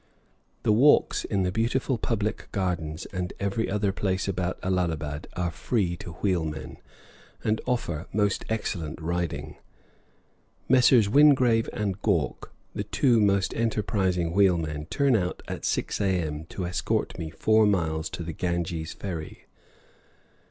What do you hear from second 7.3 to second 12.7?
and afford most excellent riding. Messrs. Wingrave and Gawke,